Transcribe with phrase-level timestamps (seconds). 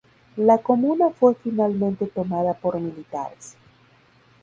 [0.37, 3.55] La comuna fue finalmente tomada por militares.